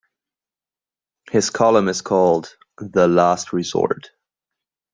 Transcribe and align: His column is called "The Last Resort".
His 1.29 1.51
column 1.51 1.87
is 1.87 2.01
called 2.01 2.55
"The 2.79 3.07
Last 3.07 3.53
Resort". 3.53 4.09